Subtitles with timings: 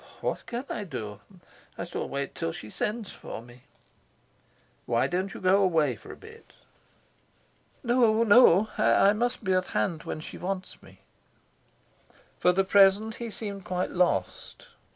[0.21, 1.19] "What can I do?
[1.77, 3.65] I shall wait till she sends for me."
[4.87, 6.53] "Why don't you go away for a bit?"
[7.83, 11.01] "No, no; I must be at hand when she wants me."
[12.39, 14.65] For the present he seemed quite lost.